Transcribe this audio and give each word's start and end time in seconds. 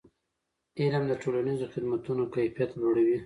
علم 0.81 1.03
د 1.07 1.11
ټولنیزو 1.21 1.65
خدمتونو 1.73 2.23
کیفیت 2.35 2.71
لوړوي. 2.79 3.17